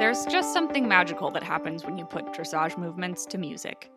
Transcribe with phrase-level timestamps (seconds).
[0.00, 3.90] There's just something magical that happens when you put dressage movements to music.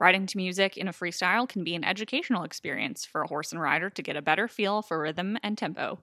[0.00, 3.60] Riding to music in a freestyle can be an educational experience for a horse and
[3.60, 6.00] rider to get a better feel for rhythm and tempo.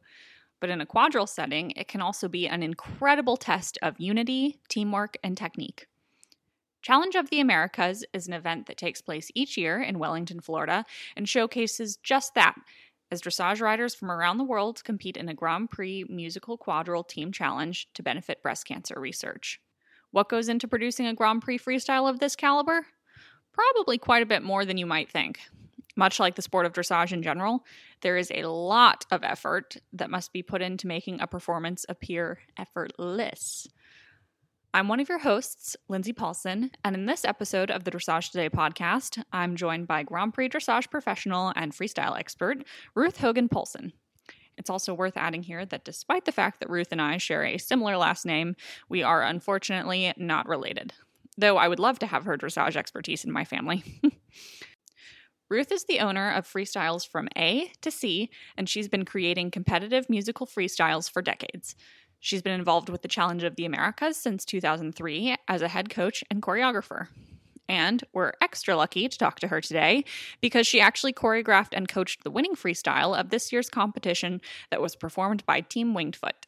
[0.61, 5.17] But in a quadrille setting, it can also be an incredible test of unity, teamwork,
[5.21, 5.87] and technique.
[6.81, 10.85] Challenge of the Americas is an event that takes place each year in Wellington, Florida,
[11.17, 12.55] and showcases just that
[13.15, 17.31] as dressage riders from around the world compete in a Grand Prix musical quadrille team
[17.31, 19.61] challenge to benefit breast cancer research.
[20.11, 22.85] What goes into producing a Grand Prix freestyle of this caliber?
[23.53, 25.39] Probably quite a bit more than you might think.
[25.95, 27.63] Much like the sport of dressage in general,
[28.01, 32.39] there is a lot of effort that must be put into making a performance appear
[32.57, 33.65] effortless.
[34.75, 38.49] I'm one of your hosts, Lindsay Paulson, and in this episode of the Dressage Today
[38.49, 43.93] podcast, I'm joined by Grand Prix dressage professional and freestyle expert, Ruth Hogan Poulsen.
[44.57, 47.57] It's also worth adding here that despite the fact that Ruth and I share a
[47.57, 48.57] similar last name,
[48.89, 50.91] we are unfortunately not related.
[51.37, 54.01] Though I would love to have her dressage expertise in my family.
[55.49, 60.09] Ruth is the owner of Freestyles from A to C, and she's been creating competitive
[60.09, 61.75] musical freestyles for decades.
[62.19, 66.23] She's been involved with the Challenge of the Americas since 2003 as a head coach
[66.29, 67.07] and choreographer.
[67.67, 70.05] And we're extra lucky to talk to her today
[70.41, 74.95] because she actually choreographed and coached the winning freestyle of this year's competition that was
[74.95, 76.47] performed by Team Winged Foot.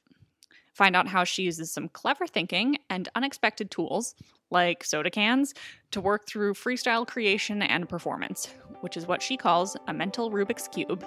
[0.74, 4.14] Find out how she uses some clever thinking and unexpected tools,
[4.52, 5.56] like soda cans,
[5.90, 10.68] to work through freestyle creation and performance, which is what she calls a mental Rubik's
[10.68, 11.04] Cube.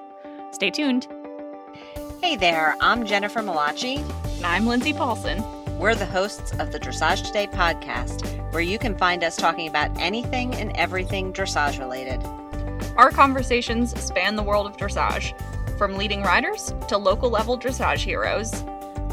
[0.51, 1.07] Stay tuned.
[2.23, 3.83] Hey there, I'm Jennifer Mellace.
[3.83, 5.43] And I'm Lindsay Paulson.
[5.79, 9.91] We're the hosts of the Dressage Today podcast, where you can find us talking about
[9.99, 12.23] anything and everything dressage related.
[12.99, 15.33] Our conversations span the world of dressage,
[15.79, 18.65] from leading riders to local level dressage heroes.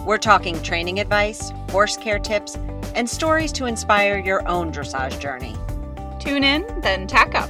[0.06, 2.56] We're talking training advice, horse care tips,
[2.94, 5.56] and stories to inspire your own dressage journey.
[6.20, 7.50] Tune in, then tack up.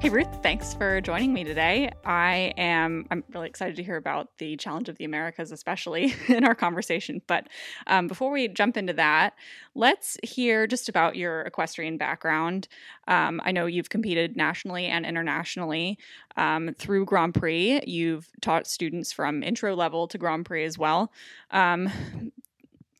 [0.00, 1.90] Hey Ruth, thanks for joining me today.
[2.04, 6.44] I am I'm really excited to hear about the challenge of the Americas, especially in
[6.44, 7.20] our conversation.
[7.26, 7.48] But
[7.88, 9.34] um, before we jump into that,
[9.74, 12.68] let's hear just about your equestrian background.
[13.08, 15.98] Um, I know you've competed nationally and internationally
[16.36, 17.80] um, through Grand Prix.
[17.84, 21.10] You've taught students from intro level to Grand Prix as well.
[21.50, 21.90] Um,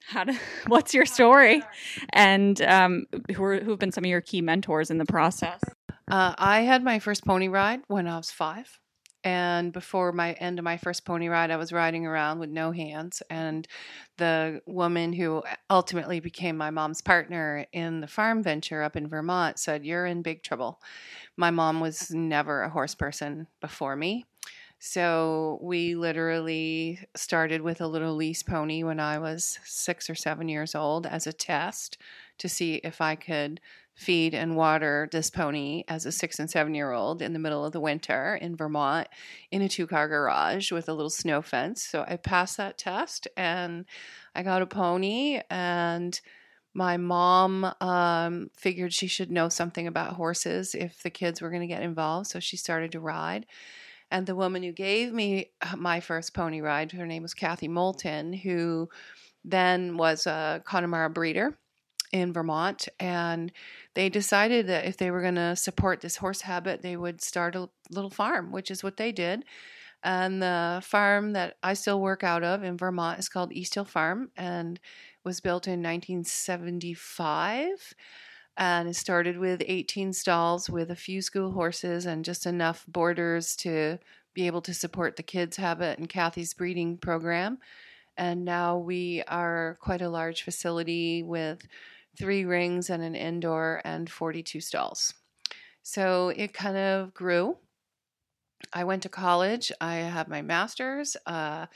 [0.09, 0.37] how to,
[0.67, 1.63] what's your story,
[2.11, 5.61] and um, who, are, who have been some of your key mentors in the process?
[6.09, 8.81] Uh, I had my first pony ride when I was five.
[9.25, 12.71] And before my end of my first pony ride, I was riding around with no
[12.71, 13.23] hands.
[13.29, 13.67] And
[14.17, 19.59] the woman who ultimately became my mom's partner in the farm venture up in Vermont
[19.59, 20.81] said, You're in big trouble.
[21.37, 24.25] My mom was never a horse person before me.
[24.79, 30.49] So we literally started with a little lease pony when I was six or seven
[30.49, 31.99] years old as a test
[32.39, 33.61] to see if I could
[33.99, 37.65] feed and water this pony as a six and seven year old in the middle
[37.65, 39.09] of the winter in Vermont
[39.51, 41.83] in a two car garage with a little snow fence.
[41.83, 43.87] So I passed that test and
[44.37, 46.19] I got a pony and
[46.75, 51.63] my mom um, figured she should know something about horses if the kids were going
[51.63, 52.29] to get involved.
[52.29, 53.47] So she started to ride.
[54.13, 57.67] And the woman who gave me uh, my first pony ride, her name was Kathy
[57.67, 58.89] Moulton, who
[59.45, 61.59] then was a Connemara breeder
[62.13, 63.53] in Vermont, and
[63.95, 67.55] they decided that if they were going to support this horse habit, they would start
[67.55, 69.45] a little farm, which is what they did.
[70.03, 73.85] And the farm that I still work out of in Vermont is called East Hill
[73.85, 74.79] Farm and
[75.25, 77.95] was built in 1975.
[78.57, 83.57] And it started with 18 stalls with a few school horses and just enough boarders
[83.57, 83.99] to
[84.35, 87.59] be able to support the kids' habit and Kathy's breeding program.
[88.17, 91.67] And now we are quite a large facility with
[92.19, 95.15] three rings and an indoor and 42 stalls.
[95.83, 97.57] So it kind of grew.
[98.73, 99.73] I went to college.
[99.81, 101.17] I have my master's.
[101.27, 101.67] Uh,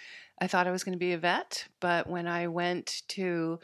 [0.40, 3.60] I thought I was going to be a vet, but when I went to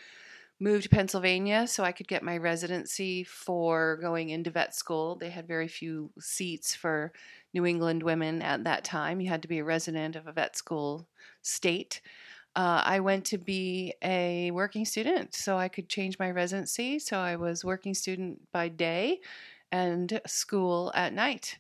[0.60, 5.31] move to Pennsylvania so I could get my residency for going into vet school, they
[5.31, 7.12] had very few seats for
[7.54, 9.20] New England women at that time.
[9.20, 11.08] You had to be a resident of a vet school
[11.42, 12.00] state
[12.58, 16.99] uh, I went to be a working student so I could change my residency.
[16.99, 19.20] So I was working student by day
[19.70, 21.56] and school at night.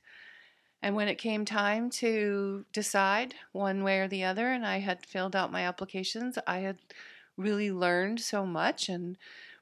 [0.82, 5.06] And when it came time to decide one way or the other, and I had
[5.06, 6.78] filled out my applications, I had
[7.36, 9.16] really learned so much and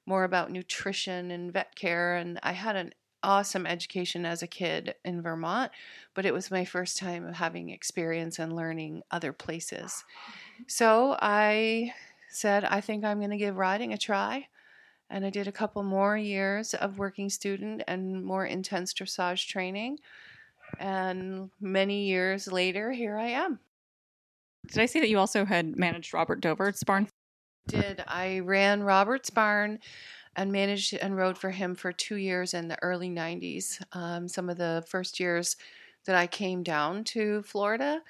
[0.06, 2.16] more about nutrition and vet care.
[2.16, 5.70] And I had an awesome education as a kid in Vermont,
[6.14, 10.02] but it was my first time of having experience and learning other places.
[10.66, 11.92] So I
[12.30, 14.48] said, I think I'm going to give riding a try.
[15.08, 19.98] And I did a couple more years of working student and more intense dressage training.
[20.80, 23.60] And many years later, here I am.
[24.66, 27.08] Did I see that you also had managed Robert Dover's barn?
[27.68, 29.78] Did I ran Robert's barn
[30.36, 33.82] and managed and rode for him for two years in the early 90s.
[33.92, 35.56] Um, some of the first years
[36.04, 38.02] that I came down to Florida,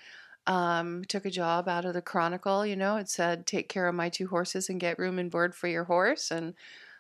[0.47, 2.65] um, took a job out of the Chronicle.
[2.65, 5.55] You know, it said, take care of my two horses and get room and board
[5.55, 6.31] for your horse.
[6.31, 6.55] And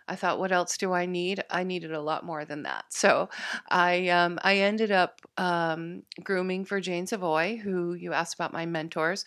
[0.09, 1.43] I thought, what else do I need?
[1.51, 2.85] I needed a lot more than that.
[2.91, 3.29] So
[3.69, 8.67] I um, I ended up um, grooming for Jane Savoy, who you asked about my
[8.67, 9.25] mentors.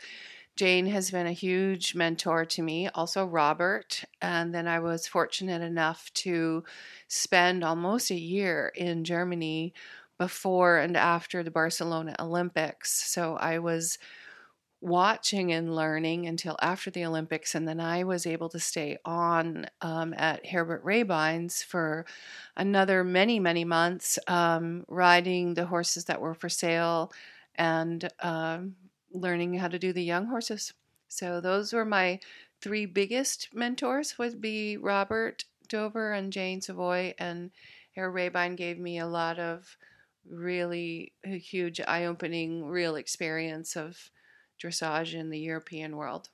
[0.56, 4.04] Jane has been a huge mentor to me, also Robert.
[4.22, 6.66] And then I was fortunate enough to
[7.08, 9.74] spend almost a year in Germany
[10.20, 12.92] before and after the Barcelona Olympics.
[13.10, 13.98] So I was
[14.82, 19.66] watching and learning until after the Olympics, and then I was able to stay on
[19.82, 22.06] um, at Herbert Rehbein's for
[22.56, 27.12] another many, many months, um, riding the horses that were for sale
[27.56, 28.76] and um,
[29.12, 30.74] learning how to do the young horses.
[31.10, 32.20] So those were my
[32.62, 37.52] three biggest mentors would be Robert Dover and Jane Savoy and
[37.96, 39.78] Herr Rehbein gave me a lot of
[40.28, 44.12] really a huge eye-opening real experience of
[44.64, 46.30] dressage in the European world.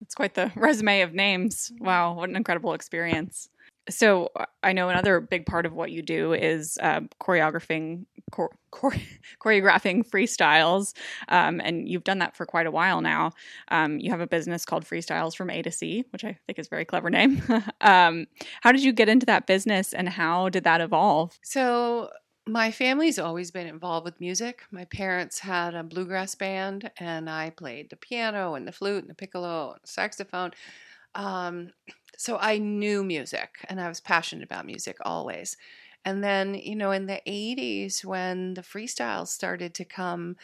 [0.00, 1.72] It's quite the resume of names.
[1.78, 3.48] Wow, what an incredible experience.
[3.90, 8.56] So uh, I know another big part of what you do is uh, choreographing, chore-
[8.80, 8.94] chore-
[9.42, 10.94] choreographing freestyles,
[11.28, 13.32] um, and you've done that for quite a while now.
[13.68, 16.66] Um, you have a business called Freestyles from A to C, which I think is
[16.66, 17.42] a very clever name.
[17.80, 18.26] um,
[18.60, 21.38] how did you get into that business, and how did that evolve?
[21.42, 22.10] So
[22.46, 24.62] my family's always been involved with music.
[24.70, 29.10] My parents had a bluegrass band, and I played the piano and the flute and
[29.10, 30.50] the piccolo and the saxophone.
[31.14, 31.70] Um,
[32.16, 35.56] so I knew music and I was passionate about music always.
[36.04, 40.36] And then, you know, in the 80s, when the freestyles started to come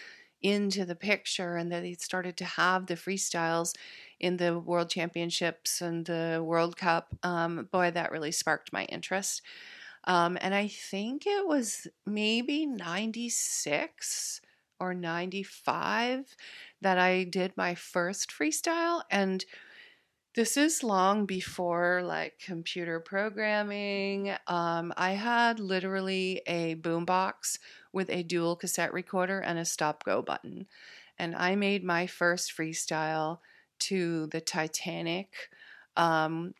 [0.43, 3.75] into the picture and that they started to have the freestyles
[4.21, 9.43] in the world championships and the World Cup, um, boy, that really sparked my interest.
[10.09, 14.41] Um, and I think it was maybe 96
[14.81, 16.35] or 95
[16.81, 19.03] that I did my first freestyle.
[19.11, 19.45] And
[20.35, 24.35] this is long before like computer programming.
[24.47, 27.59] Um, I had literally a boombox
[27.93, 30.67] with a dual cassette recorder and a stop go button.
[31.19, 33.41] And I made my first freestyle
[33.81, 35.51] to the Titanic.
[35.97, 36.55] Um,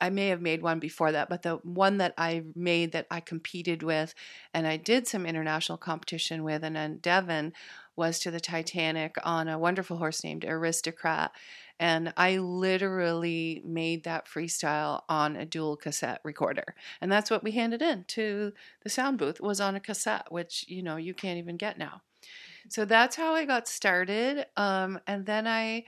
[0.00, 3.20] I may have made one before that, but the one that I made that I
[3.20, 4.14] competed with
[4.54, 7.52] and I did some international competition with and then Devon
[7.96, 11.32] was to the Titanic on a wonderful horse named Aristocrat.
[11.80, 16.74] And I literally made that freestyle on a dual cassette recorder.
[17.00, 18.52] And that's what we handed in to
[18.82, 22.02] the sound booth was on a cassette, which, you know, you can't even get now.
[22.68, 24.46] So that's how I got started.
[24.56, 25.84] Um, and then I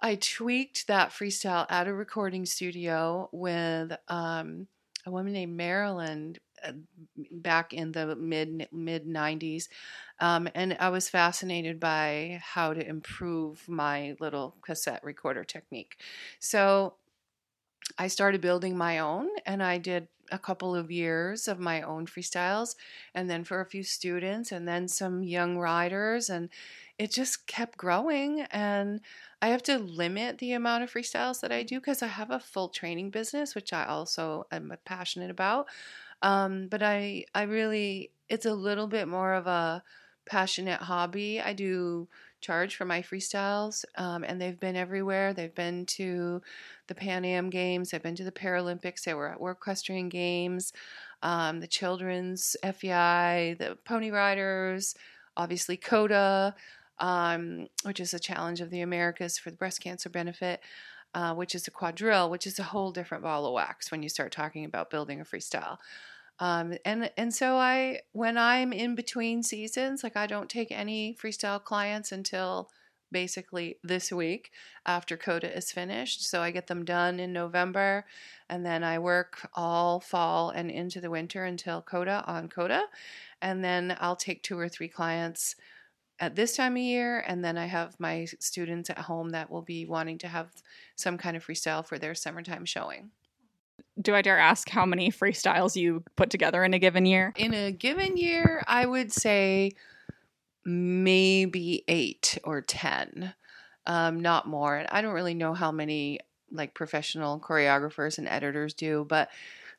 [0.00, 4.68] I tweaked that freestyle at a recording studio with um,
[5.04, 6.72] a woman named Marilyn uh,
[7.32, 9.68] back in the mid mid 90s
[10.18, 15.98] um, and i was fascinated by how to improve my little cassette recorder technique.
[16.40, 16.94] So
[17.96, 22.06] i started building my own and i did a couple of years of my own
[22.06, 22.74] freestyles
[23.14, 26.50] and then for a few students and then some young riders and
[26.98, 29.00] it just kept growing and
[29.40, 32.40] I have to limit the amount of freestyles that I do because I have a
[32.40, 35.66] full training business, which I also am passionate about.
[36.22, 39.84] Um, but I, I really, it's a little bit more of a
[40.26, 41.40] passionate hobby.
[41.40, 42.08] I do
[42.40, 45.32] charge for my freestyles, um, and they've been everywhere.
[45.32, 46.42] They've been to
[46.88, 50.72] the Pan Am Games, they've been to the Paralympics, they were at Equestrian Games,
[51.22, 54.94] um, the Children's FEI, the Pony Riders,
[55.36, 56.54] obviously COTA
[57.00, 60.60] um, which is a challenge of the Americas for the breast cancer benefit,
[61.14, 64.08] uh, which is a quadrille, which is a whole different ball of wax when you
[64.08, 65.78] start talking about building a freestyle.
[66.40, 71.16] Um, and and so I when I'm in between seasons, like I don't take any
[71.20, 72.70] freestyle clients until
[73.10, 74.50] basically this week
[74.84, 76.28] after COTA is finished.
[76.28, 78.04] So I get them done in November,
[78.48, 82.82] and then I work all fall and into the winter until COTA on COTA
[83.40, 85.56] and then I'll take two or three clients
[86.20, 89.62] at this time of year, and then I have my students at home that will
[89.62, 90.48] be wanting to have
[90.96, 93.10] some kind of freestyle for their summertime showing.
[94.00, 97.32] Do I dare ask how many freestyles you put together in a given year?
[97.36, 99.72] In a given year, I would say
[100.64, 103.34] maybe eight or 10.
[103.86, 104.76] um, not more.
[104.76, 106.20] And I don't really know how many
[106.52, 109.30] like professional choreographers and editors do, but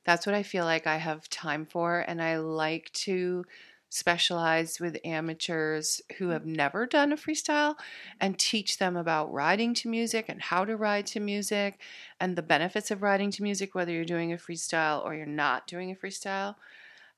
[0.04, 2.00] that's what I feel like I have time for.
[2.00, 3.46] And I like to
[3.90, 7.76] specialize with amateurs who have never done a freestyle
[8.22, 11.80] and teach them about riding to music and how to ride to music
[12.20, 15.66] and the benefits of riding to music, whether you're doing a freestyle or you're not
[15.66, 16.56] doing a freestyle.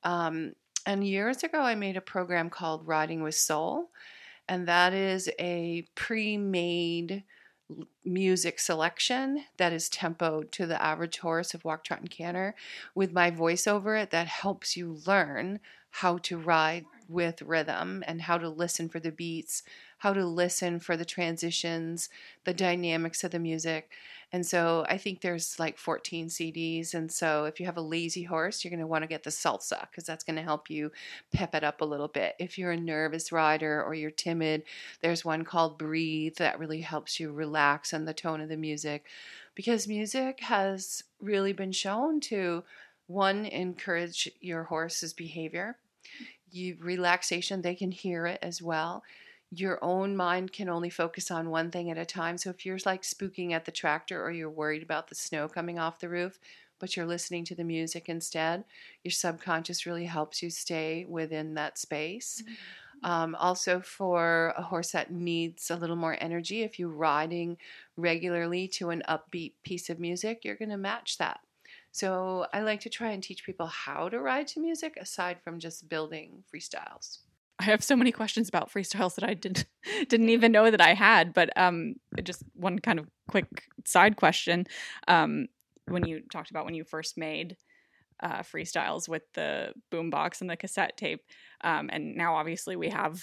[0.03, 0.53] Um,
[0.85, 3.89] and years ago, I made a program called Riding with Soul,
[4.47, 7.23] and that is a pre made
[8.03, 12.55] music selection that is tempoed to the average horse of walk, trot, and canter
[12.95, 15.59] with my voice over it that helps you learn
[15.91, 19.63] how to ride with rhythm and how to listen for the beats,
[19.97, 22.09] how to listen for the transitions,
[22.45, 23.91] the dynamics of the music.
[24.33, 26.93] And so I think there's like 14 CDs.
[26.93, 29.29] And so if you have a lazy horse, you're going to want to get the
[29.29, 30.91] salsa because that's going to help you
[31.33, 32.35] pep it up a little bit.
[32.39, 34.63] If you're a nervous rider or you're timid,
[35.01, 39.05] there's one called Breathe that really helps you relax on the tone of the music
[39.53, 42.63] because music has really been shown to
[43.11, 45.77] one encourage your horse's behavior.
[46.51, 49.03] You relaxation they can hear it as well.
[49.51, 52.37] Your own mind can only focus on one thing at a time.
[52.37, 55.77] So if you're like spooking at the tractor or you're worried about the snow coming
[55.77, 56.39] off the roof
[56.81, 58.65] but you're listening to the music instead
[59.03, 62.43] your subconscious really helps you stay within that space.
[62.43, 63.09] Mm-hmm.
[63.09, 67.57] um, also for a horse that needs a little more energy if you're riding
[67.95, 71.39] regularly to an upbeat piece of music you're going to match that
[71.91, 75.59] so I like to try and teach people how to ride to music aside from
[75.59, 77.19] just building freestyles.
[77.59, 79.65] I have so many questions about freestyles that I didn't
[80.09, 81.33] didn't even know that I had.
[81.33, 84.65] But um, just one kind of quick side question:
[85.07, 85.47] um,
[85.87, 87.57] when you talked about when you first made
[88.23, 91.21] uh, freestyles with the boombox and the cassette tape,
[91.63, 93.21] um, and now obviously we have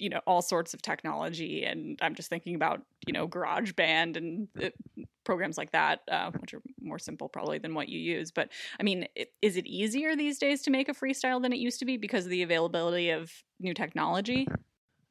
[0.00, 4.48] you know all sorts of technology and i'm just thinking about you know GarageBand and
[4.62, 4.70] uh,
[5.24, 8.82] programs like that uh, which are more simple probably than what you use but i
[8.82, 11.84] mean it, is it easier these days to make a freestyle than it used to
[11.84, 14.46] be because of the availability of new technology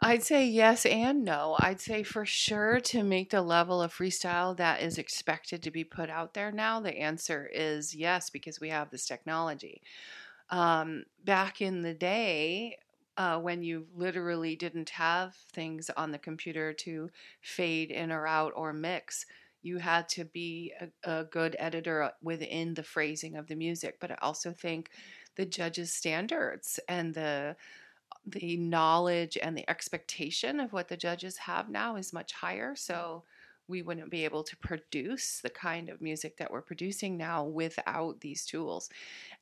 [0.02, 1.58] I'd say yes and no.
[1.60, 5.84] I'd say for sure to make the level of freestyle that is expected to be
[5.84, 9.82] put out there now, the answer is yes, because we have this technology.
[10.52, 12.78] Um, back in the day,
[13.20, 17.12] uh, when you literally didn't have things on the computer to
[17.42, 19.26] fade in or out or mix.
[19.62, 23.98] You had to be a, a good editor uh, within the phrasing of the music,
[24.00, 24.92] but I also think
[25.36, 27.58] the judges' standards and the
[28.26, 32.76] the knowledge and the expectation of what the judges have now is much higher.
[32.76, 33.24] So
[33.70, 38.20] we wouldn't be able to produce the kind of music that we're producing now without
[38.20, 38.90] these tools.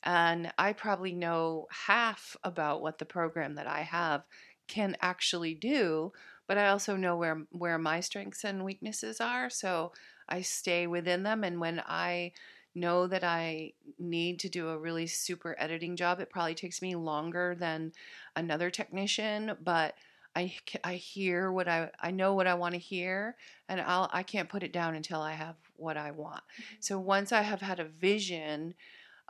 [0.03, 4.23] And I probably know half about what the program that I have
[4.67, 6.11] can actually do,
[6.45, 9.93] but I also know where where my strengths and weaknesses are, so
[10.27, 12.33] I stay within them and when I
[12.75, 16.95] know that I need to do a really super editing job, it probably takes me
[16.95, 17.91] longer than
[18.35, 19.95] another technician, but
[20.37, 20.53] I,
[20.83, 23.35] I hear what I I know what I want to hear
[23.67, 26.43] and I'll I can't put it down until I have what I want.
[26.43, 26.75] Mm-hmm.
[26.79, 28.75] So once I have had a vision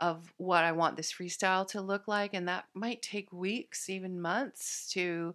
[0.00, 4.20] of what I want this freestyle to look like and that might take weeks, even
[4.20, 5.34] months to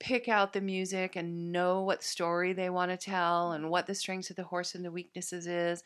[0.00, 3.94] pick out the music and know what story they want to tell and what the
[3.94, 5.82] strengths of the horse and the weaknesses is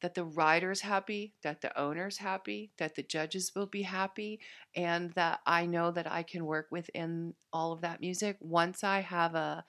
[0.00, 4.40] that the rider's happy, that the owner's happy, that the judges will be happy,
[4.74, 8.36] and that I know that I can work within all of that music.
[8.40, 9.64] Once I have a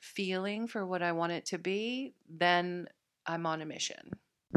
[0.00, 2.88] feeling for what I want it to be, then
[3.26, 4.10] I'm on a mission.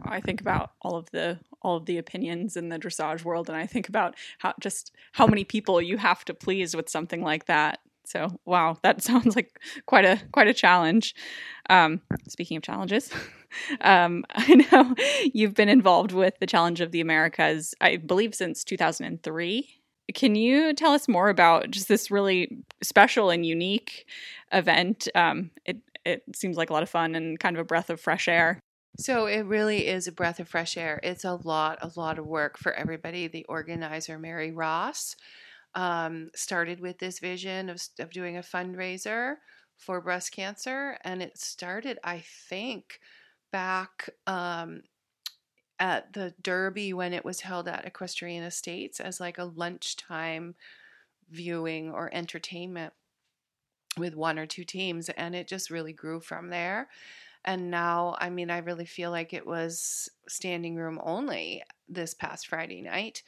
[0.03, 3.57] I think about all of the all of the opinions in the dressage world and
[3.57, 7.45] I think about how just how many people you have to please with something like
[7.47, 7.79] that.
[8.07, 11.13] So wow, that sounds like quite a quite a challenge.
[11.69, 13.11] Um, speaking of challenges,
[13.81, 14.95] um, I know
[15.33, 19.69] you've been involved with the Challenge of the Americas, I believe, since 2003.
[20.13, 24.05] Can you tell us more about just this really special and unique
[24.53, 25.09] event?
[25.13, 27.99] Um, it it seems like a lot of fun and kind of a breath of
[27.99, 28.61] fresh air.
[28.99, 30.99] So it really is a breath of fresh air.
[31.03, 33.27] It's a lot, a lot of work for everybody.
[33.27, 35.15] The organizer, Mary Ross,
[35.77, 39.35] um, started with this vision of, of doing a fundraiser
[39.77, 40.97] for breast cancer.
[41.03, 42.99] And it started, I think,
[43.51, 44.81] back um,
[45.79, 50.55] at the Derby when it was held at Equestrian Estates as like a lunchtime
[51.29, 52.93] viewing or entertainment
[53.99, 55.09] with one or two teams.
[55.09, 56.89] And it just really grew from there.
[57.45, 62.47] And now, I mean, I really feel like it was standing room only this past
[62.47, 63.21] Friday night.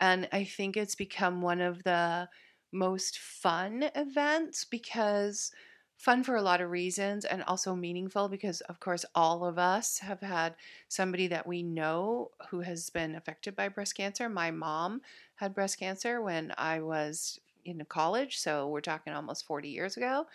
[0.00, 2.28] And I think it's become one of the
[2.72, 5.50] most fun events because
[5.96, 9.98] fun for a lot of reasons and also meaningful because of course all of us
[9.98, 10.54] have had
[10.88, 14.28] somebody that we know who has been affected by breast cancer.
[14.28, 15.00] My mom
[15.36, 20.26] had breast cancer when i was in college so we're talking almost 40 years ago.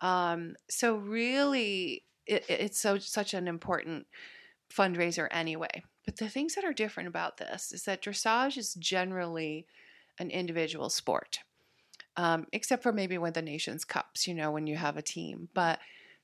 [0.00, 4.06] Um, so really it, it's so such an important
[4.70, 9.66] fundraiser anyway but the things that are different about this is that dressage is generally
[10.18, 11.40] an individual sport
[12.16, 15.48] um, except for maybe when the nation's cups, you know, when you have a team.
[15.54, 15.78] But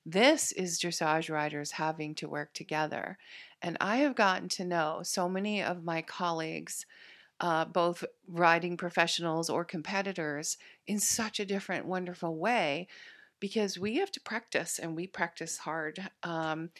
[0.05, 3.19] this is dressage riders having to work together.
[3.61, 6.87] And I have gotten to know so many of my colleagues,
[7.41, 12.89] uh, both riding professionals or competitors, in such a different, wonderful way
[13.39, 16.09] because we have to practice and we practice hard.
[16.23, 16.71] Um,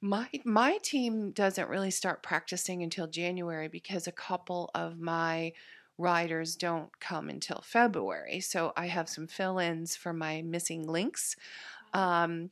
[0.00, 5.52] my my team doesn't really start practicing until January because a couple of my
[6.00, 8.40] riders don't come until February.
[8.40, 11.36] So I have some fill ins for my missing links.
[11.92, 12.50] Um,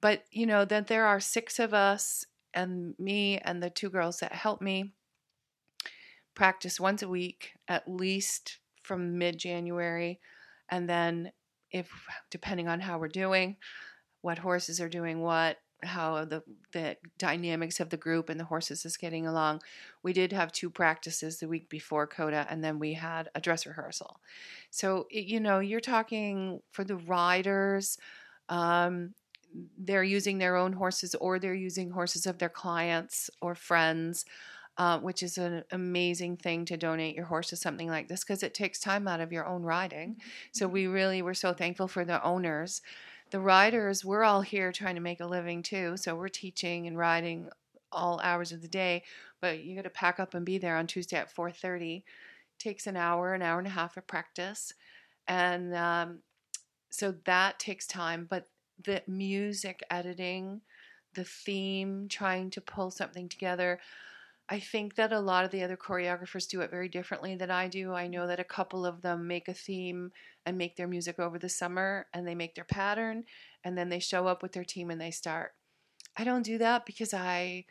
[0.00, 4.18] but, you know, that there are six of us and me and the two girls
[4.20, 4.92] that help me
[6.34, 10.20] practice once a week, at least from mid January.
[10.68, 11.32] And then,
[11.70, 11.90] if
[12.30, 13.56] depending on how we're doing,
[14.20, 18.84] what horses are doing what, how the the dynamics of the group and the horses
[18.84, 19.60] is getting along.
[20.02, 23.66] We did have two practices the week before COTA, and then we had a dress
[23.66, 24.20] rehearsal.
[24.70, 27.98] So you know, you're talking for the riders.
[28.48, 29.14] Um,
[29.78, 34.24] they're using their own horses, or they're using horses of their clients or friends.
[34.76, 38.42] Uh, which is an amazing thing to donate your horse to something like this because
[38.42, 40.16] it takes time out of your own riding.
[40.50, 42.82] So we really were so thankful for the owners
[43.34, 45.96] the riders, we're all here trying to make a living too.
[45.96, 47.48] So we're teaching and riding
[47.90, 49.02] all hours of the day,
[49.40, 52.04] but you got to pack up and be there on Tuesday at 4:30.
[52.60, 54.72] Takes an hour, an hour and a half of practice,
[55.26, 56.20] and um,
[56.90, 58.24] so that takes time.
[58.30, 58.46] But
[58.80, 60.60] the music editing,
[61.14, 63.80] the theme, trying to pull something together.
[64.48, 67.66] I think that a lot of the other choreographers do it very differently than I
[67.68, 67.94] do.
[67.94, 70.12] I know that a couple of them make a theme
[70.44, 73.24] and make their music over the summer and they make their pattern
[73.64, 75.52] and then they show up with their team and they start.
[76.16, 77.64] I don't do that because I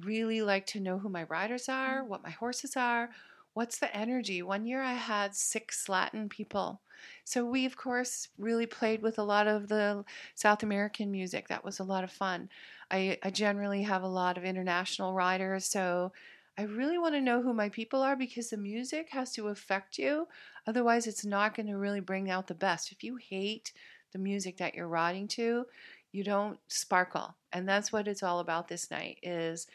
[0.00, 2.08] really like to know who my riders are, mm.
[2.08, 3.10] what my horses are,
[3.54, 4.42] what's the energy.
[4.42, 6.80] One year I had six Latin people.
[7.24, 11.48] So we, of course, really played with a lot of the South American music.
[11.48, 12.48] That was a lot of fun.
[12.90, 16.12] I, I generally have a lot of international riders, so
[16.58, 19.98] I really want to know who my people are because the music has to affect
[19.98, 20.26] you.
[20.66, 22.92] Otherwise, it's not going to really bring out the best.
[22.92, 23.72] If you hate
[24.12, 25.66] the music that you're riding to,
[26.12, 27.34] you don't sparkle.
[27.52, 29.66] And that's what it's all about this night is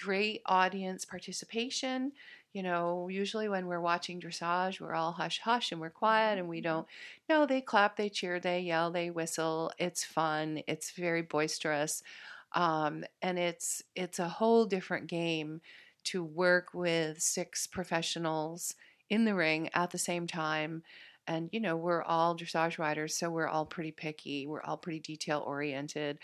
[0.00, 2.12] great audience participation.
[2.52, 6.48] You know, usually when we're watching dressage, we're all hush hush and we're quiet and
[6.48, 6.64] we mm-hmm.
[6.64, 6.86] don't.
[7.28, 9.72] No, they clap, they cheer, they yell, they whistle.
[9.78, 10.62] It's fun.
[10.66, 12.02] It's very boisterous
[12.52, 15.60] um, and it's it's a whole different game
[16.04, 18.74] to work with six professionals
[19.08, 20.82] in the ring at the same time
[21.26, 25.00] and you know we're all dressage riders so we're all pretty picky we're all pretty
[25.00, 26.18] detail oriented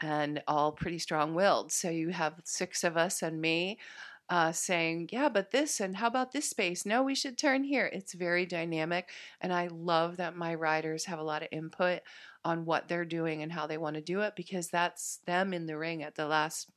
[0.00, 3.78] and all pretty strong willed so you have six of us and me
[4.30, 6.86] uh, saying yeah but this and how about this space?
[6.86, 7.90] No we should turn here.
[7.92, 12.00] It's very dynamic and i love that my riders have a lot of input
[12.44, 15.66] on what they're doing and how they want to do it because that's them in
[15.66, 16.70] the ring at the last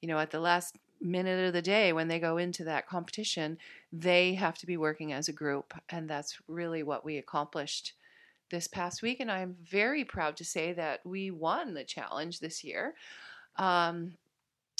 [0.00, 3.58] you know at the last minute of the day when they go into that competition
[3.92, 7.92] they have to be working as a group and that's really what we accomplished
[8.50, 12.64] this past week and i'm very proud to say that we won the challenge this
[12.64, 12.94] year.
[13.56, 14.12] Um,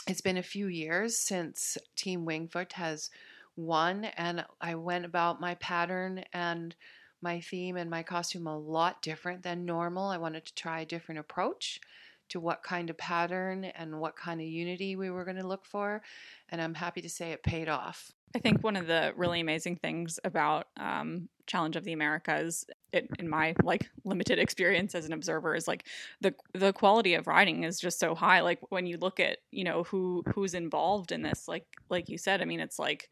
[0.07, 3.11] it's been a few years since team Winged Foot has
[3.59, 6.75] won and i went about my pattern and
[7.23, 10.09] my theme and my costume a lot different than normal.
[10.09, 11.81] I wanted to try a different approach
[12.29, 15.65] to what kind of pattern and what kind of unity we were going to look
[15.65, 16.03] for.
[16.49, 18.13] And I'm happy to say it paid off.
[18.35, 23.09] I think one of the really amazing things about um, Challenge of the Americas, it,
[23.19, 25.87] in my like limited experience as an observer, is like
[26.21, 28.41] the the quality of writing is just so high.
[28.41, 32.19] Like when you look at you know who who's involved in this, like like you
[32.19, 33.09] said, I mean, it's like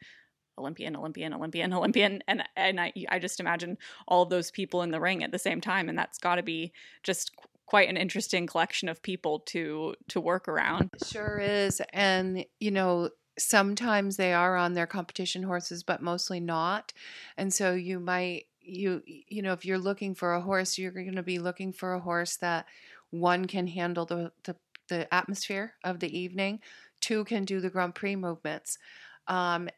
[0.59, 4.91] Olympian, Olympian, Olympian, Olympian, and and I I just imagine all of those people in
[4.91, 6.73] the ring at the same time, and that's got to be
[7.03, 7.31] just
[7.67, 10.91] quite an interesting collection of people to to work around.
[10.95, 16.41] It sure is, and you know sometimes they are on their competition horses, but mostly
[16.41, 16.93] not,
[17.37, 21.17] and so you might you you know if you're looking for a horse, you're going
[21.17, 22.67] to be looking for a horse that
[23.11, 24.57] one can handle the the,
[24.89, 26.61] the atmosphere of the evening,
[27.01, 28.79] two can do the Grand Prix movements.
[29.27, 29.69] Um,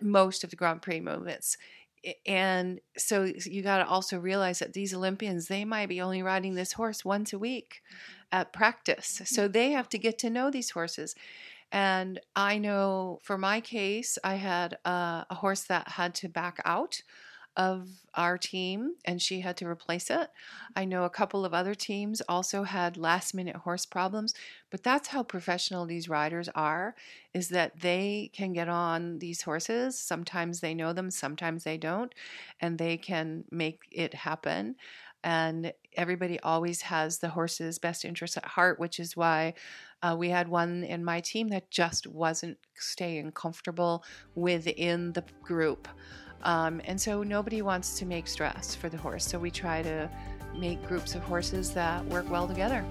[0.00, 1.56] most of the Grand Prix movements.
[2.26, 6.54] And so you got to also realize that these Olympians, they might be only riding
[6.54, 8.40] this horse once a week mm-hmm.
[8.40, 9.22] at practice.
[9.24, 9.52] So mm-hmm.
[9.52, 11.14] they have to get to know these horses.
[11.72, 16.60] And I know for my case, I had a, a horse that had to back
[16.64, 17.02] out
[17.56, 20.30] of our team and she had to replace it.
[20.76, 24.34] I know a couple of other teams also had last minute horse problems,
[24.70, 26.94] but that's how professional these riders are
[27.34, 29.98] is that they can get on these horses.
[29.98, 32.14] Sometimes they know them, sometimes they don't,
[32.60, 34.76] and they can make it happen.
[35.22, 39.54] And everybody always has the horse's best interest at heart, which is why
[40.02, 44.02] uh, we had one in my team that just wasn't staying comfortable
[44.34, 45.88] within the group.
[46.42, 49.26] Um, and so nobody wants to make stress for the horse.
[49.26, 50.08] So we try to
[50.56, 52.84] make groups of horses that work well together.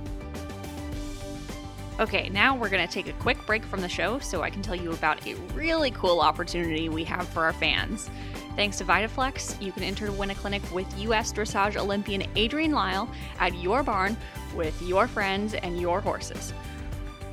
[1.99, 4.61] Okay, now we're going to take a quick break from the show so I can
[4.61, 8.09] tell you about a really cool opportunity we have for our fans.
[8.55, 11.33] Thanks to VitaFlex, you can enter to win a clinic with U.S.
[11.33, 13.09] Dressage Olympian Adrienne Lyle
[13.39, 14.15] at your barn
[14.55, 16.53] with your friends and your horses.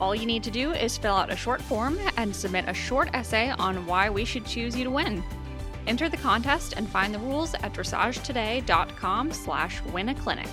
[0.00, 3.08] All you need to do is fill out a short form and submit a short
[3.14, 5.22] essay on why we should choose you to win.
[5.86, 10.48] Enter the contest and find the rules at dressagetoday.com slash win a clinic.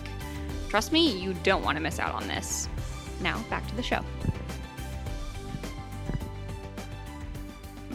[0.69, 2.69] Trust me, you don't want to miss out on this.
[3.21, 4.01] Now, back to the show.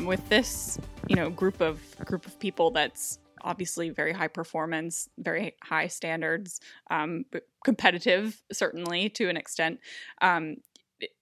[0.04, 5.54] With this, you know, group of group of people that's obviously very high performance, very
[5.62, 7.24] high standards, um,
[7.64, 9.80] competitive certainly to an extent,
[10.20, 10.56] um,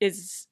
[0.00, 0.46] is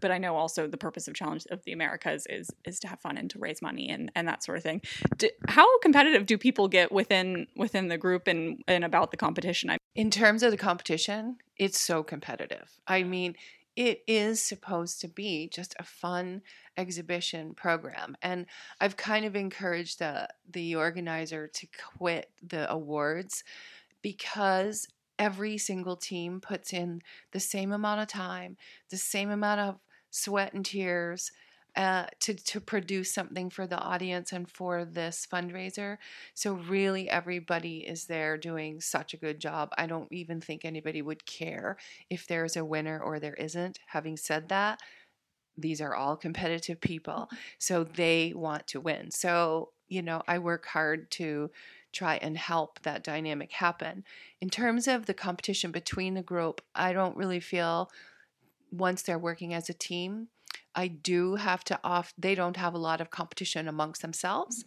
[0.00, 3.00] but I know also the purpose of Challenge of the Americas is is to have
[3.00, 4.82] fun and to raise money and, and that sort of thing.
[5.16, 9.70] Do, how competitive do people get within within the group and and about the competition?
[9.70, 12.70] I- In terms of the competition, it's so competitive.
[12.86, 13.36] I mean,
[13.76, 16.42] it is supposed to be just a fun
[16.78, 18.46] exhibition program and
[18.80, 23.44] i've kind of encouraged the the organizer to quit the awards
[24.02, 24.86] because
[25.18, 27.00] every single team puts in
[27.32, 28.56] the same amount of time,
[28.90, 31.30] the same amount of sweat and tears
[31.76, 35.98] uh, to, to produce something for the audience and for this fundraiser.
[36.32, 39.70] So, really, everybody is there doing such a good job.
[39.76, 41.76] I don't even think anybody would care
[42.08, 43.78] if there's a winner or there isn't.
[43.88, 44.80] Having said that,
[45.58, 49.10] these are all competitive people, so they want to win.
[49.10, 51.50] So, you know, I work hard to
[51.96, 54.04] try and help that dynamic happen.
[54.40, 57.90] In terms of the competition between the group, I don't really feel
[58.70, 60.28] once they're working as a team,
[60.74, 64.64] I do have to off they don't have a lot of competition amongst themselves,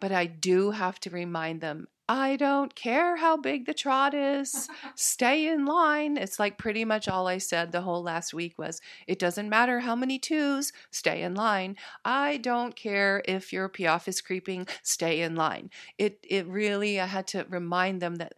[0.00, 4.68] but I do have to remind them I don't care how big the trot is.
[4.94, 6.16] Stay in line.
[6.16, 9.80] It's like pretty much all I said the whole last week was it doesn't matter
[9.80, 11.76] how many twos, stay in line.
[12.04, 15.70] I don't care if your piaffe is creeping, stay in line.
[15.98, 18.34] It it really I had to remind them that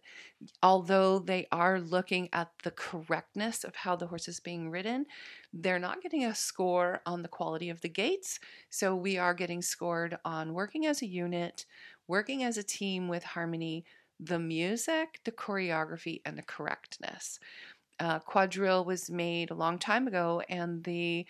[0.63, 5.05] although they are looking at the correctness of how the horse is being ridden,
[5.53, 8.39] they're not getting a score on the quality of the gaits.
[8.69, 11.65] So we are getting scored on working as a unit,
[12.09, 13.85] working as a team with harmony,
[14.19, 17.39] the music, the choreography, and the correctness.
[17.99, 21.25] Uh, quadrille was made a long time ago, and the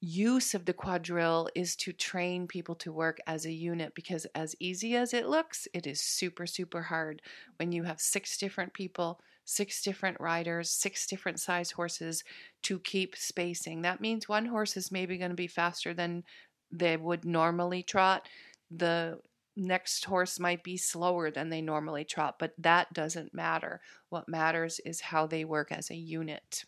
[0.00, 4.54] use of the quadrille is to train people to work as a unit because, as
[4.60, 7.22] easy as it looks, it is super, super hard
[7.56, 12.22] when you have six different people, six different riders, six different size horses
[12.62, 13.82] to keep spacing.
[13.82, 16.24] That means one horse is maybe going to be faster than
[16.70, 18.28] they would normally trot.
[18.70, 19.20] The
[19.56, 23.80] next horse might be slower than they normally trot, but that doesn't matter.
[24.10, 26.64] What matters is how they work as a unit.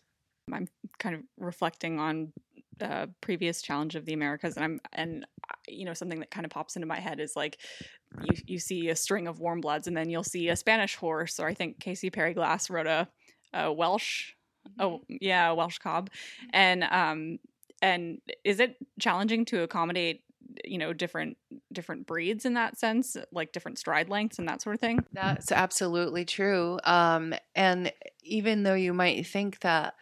[0.51, 0.67] I'm
[0.99, 2.31] kind of reflecting on
[2.81, 6.45] uh, previous challenge of the Americas, and I'm and uh, you know something that kind
[6.45, 7.57] of pops into my head is like
[8.23, 11.39] you you see a string of warm bloods, and then you'll see a Spanish horse,
[11.39, 13.07] or I think Kasey Perry Glass rode a,
[13.53, 14.33] a Welsh,
[14.79, 16.09] oh yeah, a Welsh cob,
[16.53, 17.39] and um
[17.81, 20.21] and is it challenging to accommodate
[20.65, 21.37] you know different
[21.71, 25.51] different breeds in that sense like different stride lengths and that sort of thing that's
[25.51, 27.91] absolutely true um and
[28.23, 29.95] even though you might think that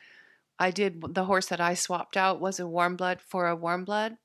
[0.60, 3.86] i did the horse that i swapped out was a warm blood for a warm
[3.86, 4.18] blood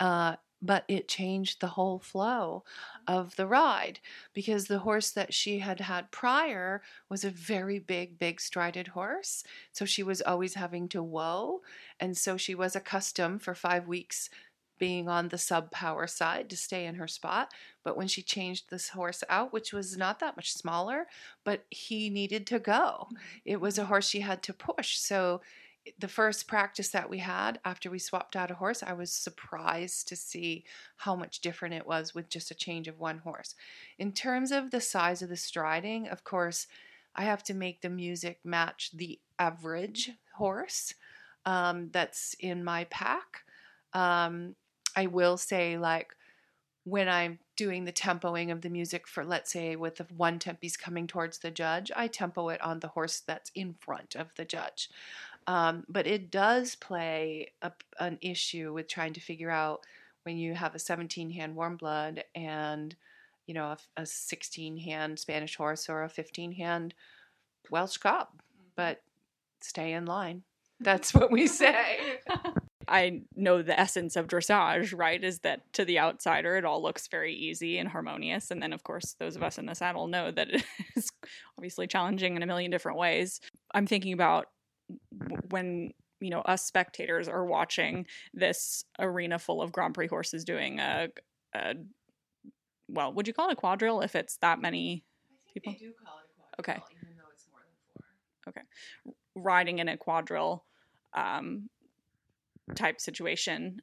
[0.00, 2.64] uh but it changed the whole flow
[3.06, 4.00] of the ride
[4.32, 9.44] because the horse that she had had prior was a very big, big strided horse.
[9.72, 11.60] So she was always having to whoa.
[12.00, 14.30] And so she was accustomed for five weeks
[14.78, 17.52] being on the sub power side to stay in her spot.
[17.82, 21.06] But when she changed this horse out, which was not that much smaller,
[21.44, 23.08] but he needed to go,
[23.44, 24.98] it was a horse she had to push.
[24.98, 25.40] So
[25.98, 30.08] the first practice that we had after we swapped out a horse, I was surprised
[30.08, 30.64] to see
[30.96, 33.54] how much different it was with just a change of one horse.
[33.98, 36.66] In terms of the size of the striding, of course,
[37.14, 40.94] I have to make the music match the average horse
[41.44, 43.44] um, that's in my pack.
[43.92, 44.56] Um,
[44.96, 46.14] I will say, like,
[46.84, 50.76] when I'm doing the tempoing of the music for, let's say, with the one tempi's
[50.76, 54.44] coming towards the judge, I tempo it on the horse that's in front of the
[54.44, 54.90] judge.
[55.46, 59.84] Um, but it does play a, an issue with trying to figure out
[60.24, 62.96] when you have a 17 hand warm blood and
[63.46, 66.94] you know a, a 16 hand Spanish horse or a 15 hand
[67.70, 68.28] Welsh cob.
[68.76, 69.02] But
[69.60, 70.42] stay in line.
[70.80, 72.18] That's what we say.
[72.94, 75.22] I know the essence of dressage, right?
[75.22, 78.52] Is that to the outsider, it all looks very easy and harmonious.
[78.52, 80.64] And then, of course, those of us in the saddle know that it
[80.96, 81.10] is
[81.58, 83.40] obviously challenging in a million different ways.
[83.74, 84.46] I'm thinking about
[85.50, 90.78] when you know us spectators are watching this arena full of Grand Prix horses doing
[90.78, 91.08] a,
[91.52, 91.74] a
[92.88, 95.04] well, would you call it a quadrille if it's that many
[95.52, 95.72] people?
[95.72, 96.80] They do call it a Okay.
[96.92, 97.60] even though it's more
[98.44, 99.42] than four.
[99.42, 100.64] riding in a quadrille
[101.14, 101.68] um,
[102.74, 103.80] type situation.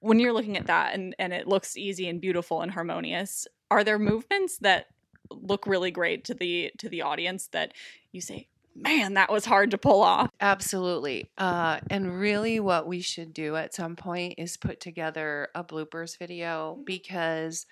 [0.00, 3.84] When you're looking at that and, and it looks easy and beautiful and harmonious, are
[3.84, 4.86] there movements that
[5.30, 7.72] look really great to the to the audience that
[8.12, 10.30] you say, man, that was hard to pull off?
[10.40, 11.30] Absolutely.
[11.38, 16.18] Uh, and really, what we should do at some point is put together a bloopers
[16.18, 17.66] video because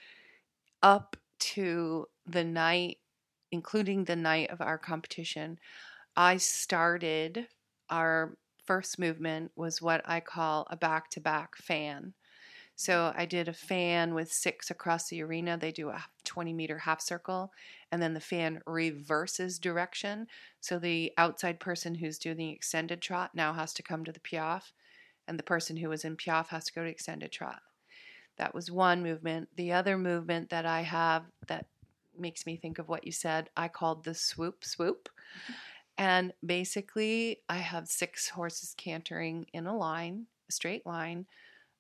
[0.83, 2.99] up to the night,
[3.51, 5.59] including the night of our competition,
[6.17, 7.47] I started
[7.91, 12.15] our first movement was what I call a back to back fan.
[12.75, 15.57] So I did a fan with six across the arena.
[15.57, 17.53] They do a 20 meter half circle,
[17.91, 20.27] and then the fan reverses direction.
[20.61, 24.21] So the outside person who's doing the extended trot now has to come to the
[24.21, 24.73] piaffe,
[25.29, 27.63] and the person who was in piaffe has to go to extended trot.
[28.39, 29.51] That was one movement.
[29.57, 31.67] The other movement that I have that
[32.19, 35.09] makes me think of what you said, I called the swoop swoop.
[35.37, 35.53] Mm-hmm.
[35.99, 41.27] And basically, I have six horses cantering in a line, a straight line,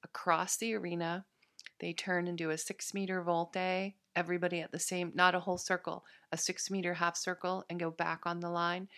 [0.05, 1.25] across the arena.
[1.81, 5.59] They turn and do a six meter volte, everybody at the same, not a whole
[5.59, 8.89] circle, a six meter half circle, and go back on the line.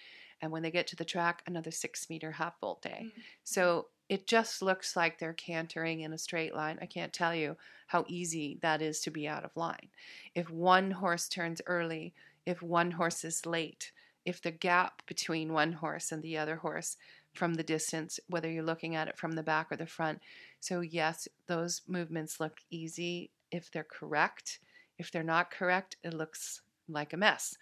[0.40, 3.05] And when they get to the track, another six meter half volte.
[3.05, 3.12] Mm.
[3.44, 6.79] So it just looks like they're cantering in a straight line.
[6.83, 9.88] I can't tell you how easy that is to be out of line.
[10.35, 12.12] If one horse turns early,
[12.44, 13.92] if one horse is late,
[14.24, 16.96] if the gap between one horse and the other horse
[17.34, 20.20] from the distance, whether you're looking at it from the back or the front.
[20.60, 24.60] So, yes, those movements look easy if they're correct.
[24.98, 27.56] If they're not correct, it looks like a mess.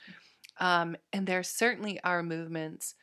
[0.58, 2.94] Um, and there certainly are movements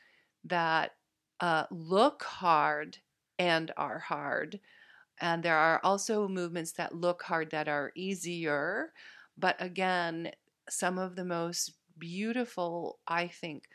[0.46, 0.92] that
[1.40, 2.98] uh, look hard
[3.40, 4.60] and are hard.
[5.20, 8.94] And there are also movements that look hard that are easier.
[9.38, 10.32] But again,
[10.70, 13.66] some of the most beautiful, I think,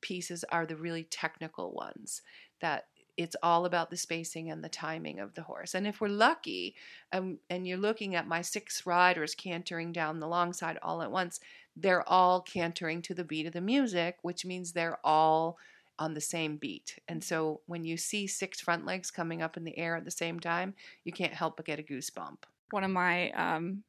[0.00, 2.22] pieces are the really technical ones
[2.60, 5.74] that it's all about the spacing and the timing of the horse.
[5.74, 6.74] And if we're lucky,
[7.12, 11.12] um, and you're looking at my six riders cantering down the long side all at
[11.12, 11.38] once,
[11.76, 15.58] they're all cantering to the beat of the music, which means they're all
[15.98, 16.98] on the same beat.
[17.06, 20.10] And so when you see six front legs coming up in the air at the
[20.10, 22.38] same time, you can't help but get a goosebump.
[22.70, 23.84] One of my um,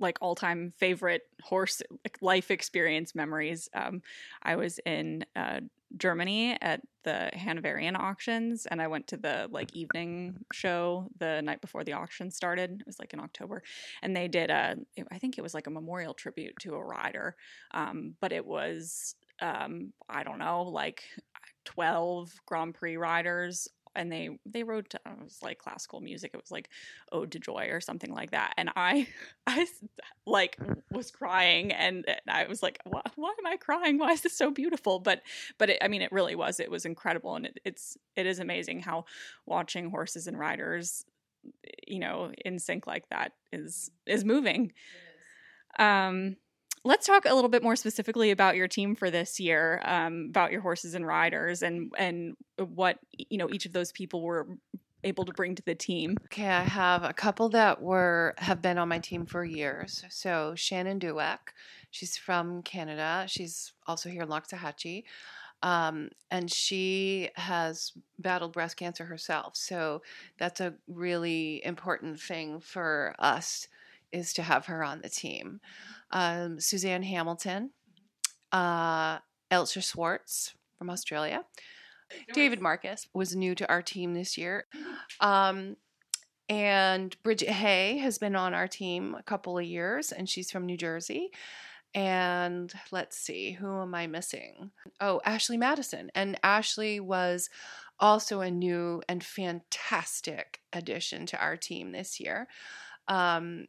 [0.00, 1.82] like all time favorite horse
[2.20, 3.68] life experience memories.
[3.74, 4.02] Um,
[4.42, 5.60] I was in uh,
[5.96, 11.60] Germany at the Hanoverian auctions, and I went to the like evening show the night
[11.60, 12.80] before the auction started.
[12.80, 13.62] It was like in October,
[14.02, 14.76] and they did a
[15.10, 17.36] I think it was like a memorial tribute to a rider,
[17.72, 21.02] um, but it was um, I don't know like.
[21.66, 26.32] 12 Grand Prix riders and they they to, it was like classical music.
[26.34, 26.68] It was like
[27.12, 28.54] ode to joy or something like that.
[28.56, 29.06] And i
[29.46, 29.66] i
[30.26, 30.58] like
[30.90, 33.98] was crying and, and i was like why, why, am i crying?
[33.98, 34.98] Why is this so beautiful?
[34.98, 35.22] But
[35.58, 37.36] but it, i mean it really was it was incredible.
[37.36, 39.04] And it, it's it is amazing how
[39.46, 41.04] watching horses and riders
[41.86, 44.72] you know in sync like that is is moving.
[45.78, 46.36] Um
[46.84, 50.52] let's talk a little bit more specifically about your team for this year, um, about
[50.52, 54.46] your horses and riders, and and what you know each of those people were
[55.02, 56.16] able to bring to the team.
[56.26, 60.04] Okay, I have a couple that were have been on my team for years.
[60.10, 61.52] So Shannon Dueck,
[61.90, 63.24] she's from Canada.
[63.28, 65.04] She's also here in Loxahatchee.
[65.62, 69.56] Um, and she has battled breast cancer herself.
[69.56, 70.02] So
[70.36, 73.68] that's a really important thing for us
[74.14, 75.60] is to have her on the team
[76.10, 77.70] um, Suzanne Hamilton,
[78.52, 79.18] uh,
[79.50, 81.44] Elsa Schwartz from Australia,
[82.32, 84.66] David Marcus was new to our team this year.
[85.20, 85.76] Um,
[86.48, 90.66] and Bridget Hay has been on our team a couple of years, and she's from
[90.66, 91.30] New Jersey.
[91.94, 94.72] And let's see, who am I missing?
[95.00, 96.10] Oh, Ashley Madison.
[96.14, 97.48] And Ashley was
[98.00, 102.48] also a new and fantastic addition to our team this year.
[103.06, 103.66] Um,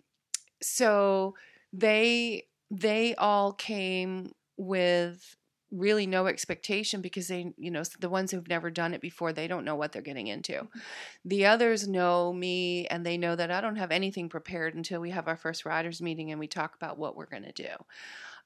[0.61, 1.35] so
[1.73, 5.35] they they all came with
[5.71, 9.47] really no expectation because they, you know, the ones who've never done it before, they
[9.47, 10.53] don't know what they're getting into.
[10.53, 10.79] Mm-hmm.
[11.25, 15.09] The others know me and they know that I don't have anything prepared until we
[15.09, 17.69] have our first riders meeting and we talk about what we're going to do.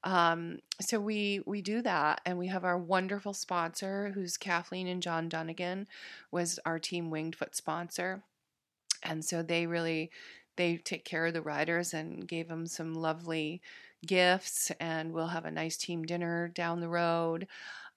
[0.03, 5.03] Um, so we we do that, and we have our wonderful sponsor, who's Kathleen and
[5.03, 5.87] John Dunnigan,
[6.31, 8.23] was our team Winged Foot sponsor,
[9.03, 10.09] and so they really
[10.59, 13.61] they take care of the riders and gave them some lovely
[14.05, 17.47] gifts, and we'll have a nice team dinner down the road.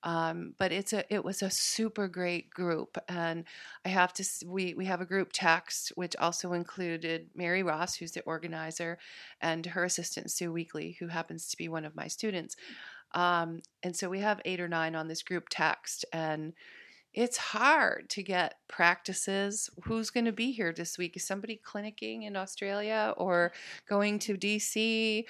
[0.05, 3.45] Um, but it's a it was a super great group, and
[3.85, 8.13] I have to we we have a group text which also included Mary Ross, who's
[8.13, 8.97] the organizer,
[9.41, 12.55] and her assistant Sue Weekly, who happens to be one of my students.
[13.13, 16.53] Um, and so we have eight or nine on this group text, and
[17.15, 19.69] it's hard to get practices.
[19.85, 21.17] Who's going to be here this week?
[21.17, 23.53] Is somebody clinicking in Australia or
[23.89, 25.25] going to DC?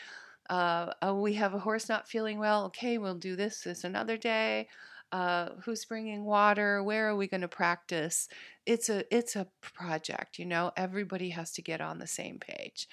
[0.49, 2.67] Uh, oh, we have a horse not feeling well.
[2.67, 4.69] Okay, we'll do this this another day.
[5.11, 6.83] Uh, who's bringing water?
[6.83, 8.29] Where are we going to practice?
[8.65, 10.73] It's a it's a project, you know.
[10.77, 12.89] Everybody has to get on the same page.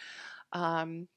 [0.52, 1.08] Um,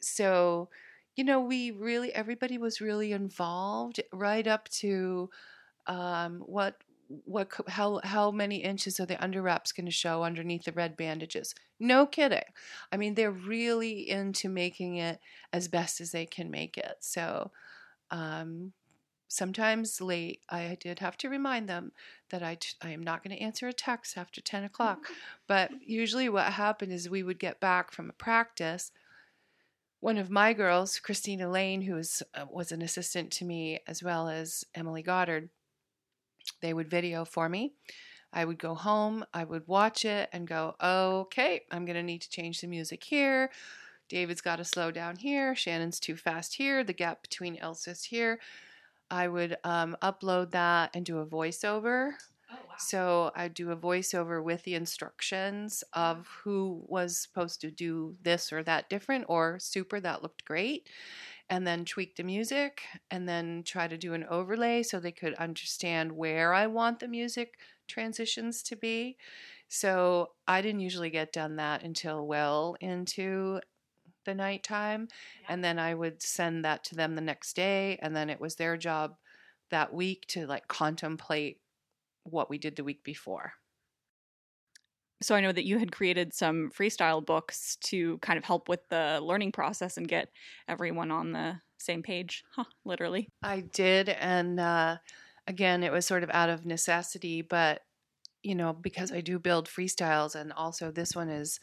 [0.00, 0.68] so,
[1.16, 5.30] you know, we really everybody was really involved right up to
[5.86, 6.76] um, what
[7.24, 10.96] what how how many inches are the under wraps going to show underneath the red
[10.96, 11.54] bandages?
[11.80, 12.44] No kidding.
[12.92, 15.18] I mean they're really into making it
[15.52, 16.96] as best as they can make it.
[17.00, 17.50] So
[18.10, 18.72] um,
[19.28, 21.92] sometimes late i did have to remind them
[22.30, 24.98] that I, t- I am not going to answer a text after 10 o'clock.
[25.46, 28.92] But usually what happened is we would get back from a practice.
[29.98, 34.02] One of my girls christina lane who was, uh, was an assistant to me as
[34.02, 35.50] well as emily goddard
[36.60, 37.72] they would video for me.
[38.32, 42.22] I would go home, I would watch it and go, okay, I'm going to need
[42.22, 43.50] to change the music here.
[44.08, 45.54] David's got to slow down here.
[45.54, 46.84] Shannon's too fast here.
[46.84, 48.40] The gap between Elsa's here.
[49.10, 52.12] I would um, upload that and do a voiceover.
[52.52, 52.74] Oh, wow.
[52.78, 58.52] So I do a voiceover with the instructions of who was supposed to do this
[58.52, 60.88] or that different or super that looked great
[61.50, 65.34] and then tweak the music and then try to do an overlay so they could
[65.34, 67.58] understand where I want the music
[67.88, 69.16] transitions to be.
[69.68, 73.60] So I didn't usually get done that until well into
[74.24, 75.08] the nighttime.
[75.42, 75.54] Yeah.
[75.54, 77.98] And then I would send that to them the next day.
[78.00, 79.16] And then it was their job
[79.70, 81.60] that week to like contemplate
[82.24, 83.54] what we did the week before
[85.22, 88.88] so I know that you had created some freestyle books to kind of help with
[88.88, 90.30] the learning process and get
[90.68, 93.28] everyone on the same page, huh, literally.
[93.42, 94.96] I did, and uh,
[95.46, 97.82] again, it was sort of out of necessity, but
[98.42, 101.60] you know, because I do build freestyles, and also this one is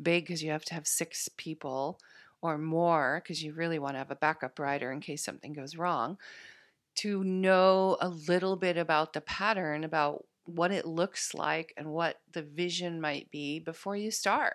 [0.00, 1.98] big because you have to have six people
[2.42, 5.76] or more because you really want to have a backup rider in case something goes
[5.76, 6.16] wrong.
[6.96, 12.20] To know a little bit about the pattern, about what it looks like and what
[12.32, 14.54] the vision might be before you start.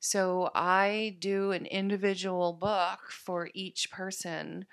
[0.00, 4.66] So I do an individual book for each person.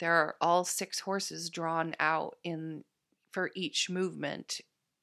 [0.00, 2.84] There are all six horses drawn out in
[3.30, 4.60] for each movement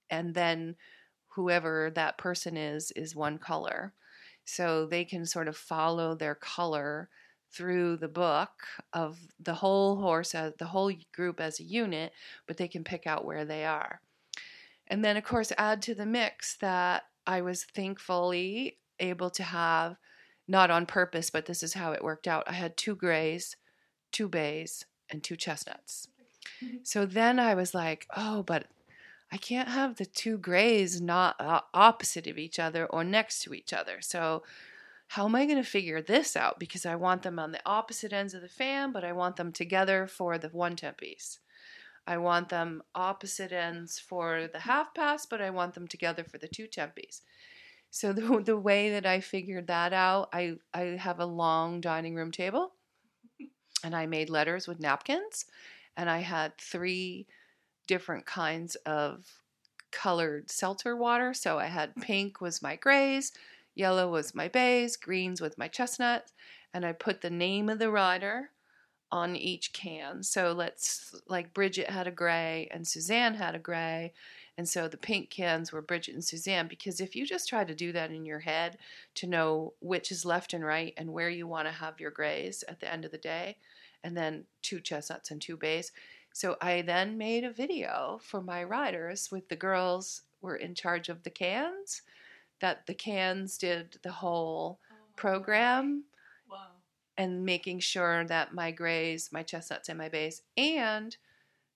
[0.09, 0.75] and then
[1.29, 3.93] whoever that person is is one color.
[4.43, 7.09] So they can sort of follow their color
[7.51, 8.49] through the book
[8.93, 12.13] of the whole horse, uh, the whole group as a unit,
[12.47, 14.01] but they can pick out where they are.
[14.91, 19.95] And then, of course, add to the mix that I was thankfully able to have,
[20.49, 22.43] not on purpose, but this is how it worked out.
[22.45, 23.56] I had two grays,
[24.12, 26.10] two bays, and two chestnuts.
[26.62, 26.77] Mm-hmm.
[26.84, 28.65] So then I was like, oh, but
[29.32, 33.54] I can't have the two grays not uh, opposite of each other or next to
[33.54, 34.01] each other.
[34.01, 34.43] So
[35.08, 36.59] how am I going to figure this out?
[36.59, 39.53] Because I want them on the opposite ends of the fan, but I want them
[39.53, 41.39] together for the one temp piece.
[42.08, 46.38] I want them opposite ends for the half pass, but I want them together for
[46.38, 47.22] the two tempies.
[47.89, 52.16] So the, the way that I figured that out, I, I have a long dining
[52.16, 52.74] room table
[53.84, 55.45] and I made letters with napkins
[55.97, 57.28] and I had three
[57.88, 59.26] different kinds of
[59.91, 61.34] colored seltzer water.
[61.34, 63.34] So I had pink was my grays,
[63.76, 66.32] yellow was my bays, greens with my chestnuts,
[66.74, 68.51] and I put the name of the rider
[69.12, 70.24] on each can.
[70.24, 74.14] So let's like Bridget had a gray and Suzanne had a gray.
[74.57, 77.76] And so the pink cans were Bridget and Suzanne because if you just try to
[77.76, 78.78] do that in your head
[79.16, 82.64] to know which is left and right and where you want to have your grays
[82.68, 83.57] at the end of the day,
[84.03, 85.91] and then two chestnuts and two bays.
[86.34, 91.09] So I then made a video for my riders with the girls were in charge
[91.09, 92.01] of the cans,
[92.59, 94.80] that the cans did the whole
[95.16, 96.11] program Wow.
[97.22, 101.15] And making sure that my grays, my chestnuts, and my bays, and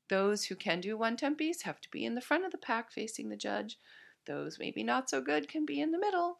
[0.10, 2.92] those who can do one tempies have to be in the front of the pack
[2.92, 3.78] facing the judge.
[4.26, 6.38] Those maybe not so good can be in the middle.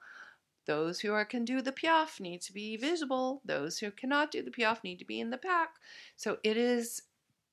[0.66, 3.42] Those who are, can do the piaffe need to be visible.
[3.46, 5.76] Those who cannot do the piaffe need to be in the pack.
[6.16, 7.04] So it is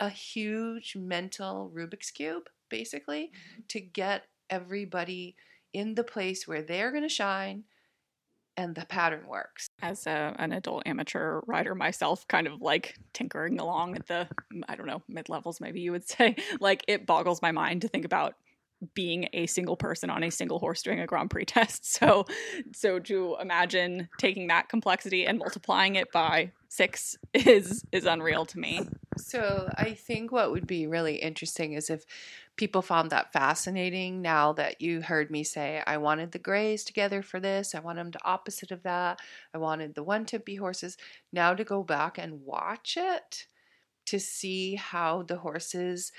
[0.01, 3.63] a huge mental Rubik's Cube, basically, mm-hmm.
[3.69, 5.37] to get everybody
[5.73, 7.65] in the place where they're going to shine
[8.57, 9.69] and the pattern works.
[9.81, 14.29] As a, an adult amateur rider myself, kind of like tinkering along at the,
[14.69, 17.89] I don't know, mid levels, maybe you would say, like it boggles my mind to
[17.89, 18.35] think about
[18.95, 21.93] being a single person on a single horse doing a Grand Prix test.
[21.93, 22.27] So,
[22.75, 28.59] so to imagine taking that complexity and multiplying it by six is is unreal to
[28.59, 28.81] me.
[29.17, 32.05] So I think what would be really interesting is if
[32.57, 37.23] people found that fascinating now that you heard me say I wanted the grays together
[37.23, 39.21] for this, I want them to opposite of that,
[39.55, 40.97] I wanted the one tempi horses.
[41.33, 43.47] Now to go back and watch it
[44.07, 46.13] to see how the horses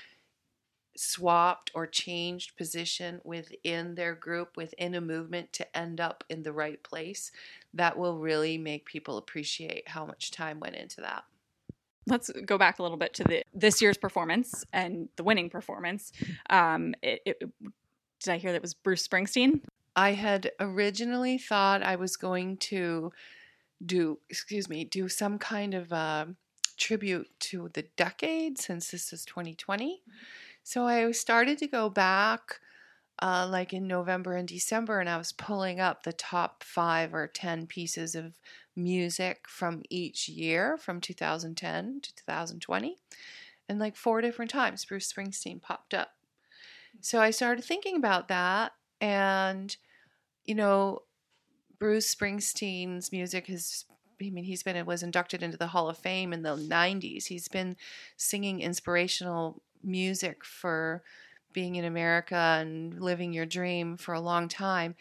[0.96, 6.52] swapped or changed position within their group, within a movement to end up in the
[6.52, 7.32] right place,
[7.74, 11.24] that will really make people appreciate how much time went into that.
[12.06, 16.12] Let's go back a little bit to the this year's performance and the winning performance.
[16.50, 17.42] Um, it, it,
[18.20, 19.60] did I hear that was Bruce Springsteen?
[19.96, 23.12] I had originally thought I was going to
[23.84, 26.26] do, excuse me, do some kind of uh,
[26.76, 30.02] tribute to the decade since this is 2020.
[30.62, 32.60] So I started to go back
[33.20, 37.28] uh, like in November and December, and I was pulling up the top five or
[37.28, 38.34] 10 pieces of
[38.76, 42.98] music from each year from 2010 to 2020.
[43.68, 46.12] And like four different times, Bruce Springsteen popped up.
[47.00, 48.72] So I started thinking about that.
[49.00, 49.76] And,
[50.44, 51.02] you know,
[51.78, 53.84] Bruce Springsteen's music has
[54.22, 57.26] I mean, he's been was inducted into the Hall of Fame in the '90s.
[57.26, 57.76] He's been
[58.16, 61.02] singing inspirational music for
[61.52, 64.94] being in America and living your dream for a long time.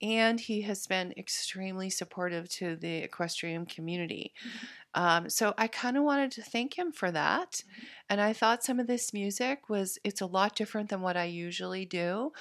[0.00, 4.32] And he has been extremely supportive to the equestrian community.
[4.46, 5.02] Mm-hmm.
[5.02, 7.52] Um, so I kind of wanted to thank him for that.
[7.52, 7.86] Mm-hmm.
[8.10, 11.24] And I thought some of this music was, it's a lot different than what I
[11.24, 12.32] usually do.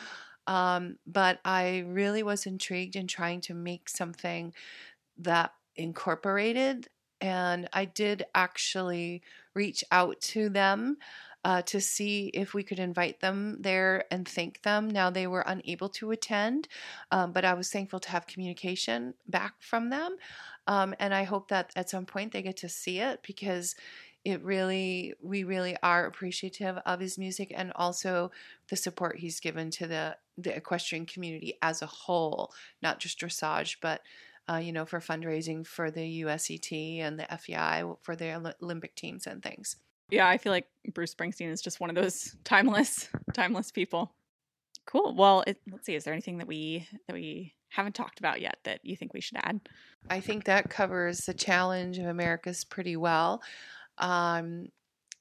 [0.45, 4.53] Um, but I really was intrigued in trying to make something
[5.17, 6.87] that incorporated.
[7.19, 10.97] And I did actually reach out to them
[11.45, 14.89] uh, to see if we could invite them there and thank them.
[14.89, 16.67] Now they were unable to attend,
[17.11, 20.15] um, but I was thankful to have communication back from them.
[20.67, 23.75] Um, and I hope that at some point they get to see it because
[24.25, 28.31] it really, we really are appreciative of his music and also
[28.69, 33.77] the support he's given to the, the equestrian community as a whole, not just dressage,
[33.81, 34.01] but
[34.49, 39.27] uh, you know, for fundraising for the USET and the FEI for their Olympic teams
[39.27, 39.77] and things.
[40.09, 44.13] Yeah, I feel like Bruce Springsteen is just one of those timeless, timeless people.
[44.85, 45.15] Cool.
[45.15, 45.95] Well, it, let's see.
[45.95, 49.21] Is there anything that we that we haven't talked about yet that you think we
[49.21, 49.59] should add?
[50.09, 53.41] I think that covers the challenge of Americas pretty well.
[53.97, 54.67] Um,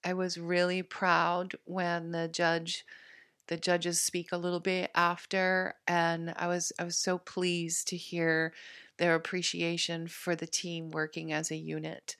[0.04, 2.84] I was really proud when the judge,
[3.48, 7.96] the judges speak a little bit after, and I was I was so pleased to
[7.96, 8.52] hear
[8.98, 12.16] their appreciation for the team working as a unit.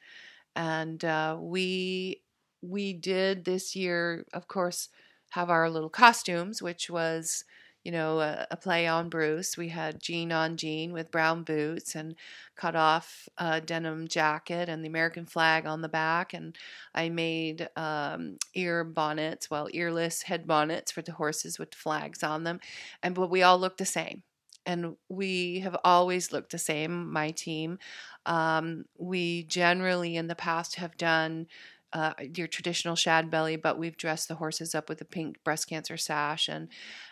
[0.56, 2.22] And uh, we
[2.62, 4.88] we did this year, of course,
[5.30, 7.44] have our little costumes, which was,
[7.84, 9.56] you know, a, a play on Bruce.
[9.56, 12.16] We had Jean on Jean with brown boots and
[12.56, 16.32] cut off uh, denim jacket and the American flag on the back.
[16.34, 16.56] And
[16.94, 22.44] I made um, ear bonnets, well, earless head bonnets for the horses with flags on
[22.44, 22.60] them.
[23.02, 24.22] And but we all looked the same
[24.64, 27.78] and we have always looked the same, my team.
[28.26, 31.46] Um, we generally in the past have done
[31.92, 35.68] uh, your traditional shad belly, but we've dressed the horses up with a pink breast
[35.68, 36.68] cancer sash, and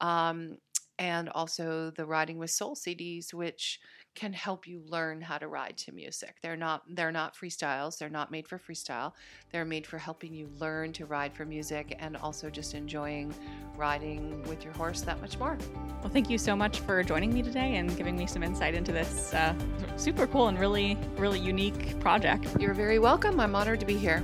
[0.00, 0.58] Um,
[0.98, 3.80] and also the Riding with Soul CDs, which
[4.14, 6.36] can help you learn how to ride to music.
[6.42, 7.98] They're not they're not freestyles.
[7.98, 9.12] They're not made for freestyle.
[9.50, 13.34] They're made for helping you learn to ride for music and also just enjoying
[13.74, 15.56] riding with your horse that much more.
[16.00, 18.92] Well, thank you so much for joining me today and giving me some insight into
[18.92, 19.54] this uh,
[19.96, 22.46] super cool and really really unique project.
[22.58, 23.40] You're very welcome.
[23.40, 24.22] I'm honored to be here.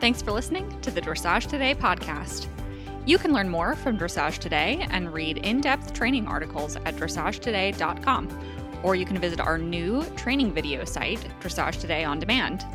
[0.00, 2.46] Thanks for listening to the Dressage Today podcast.
[3.06, 8.80] You can learn more from Dressage Today and read in depth training articles at dressagetoday.com,
[8.82, 12.66] or you can visit our new training video site, Dressage Today On Demand.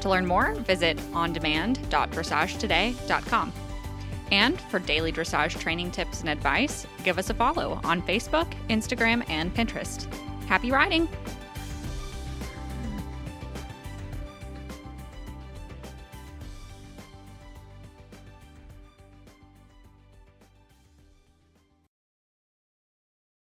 [0.00, 3.52] To learn more, visit ondemand.dressagetoday.com.
[4.32, 9.22] And for daily dressage training tips and advice, give us a follow on Facebook, Instagram,
[9.30, 10.12] and Pinterest.
[10.46, 11.08] Happy riding!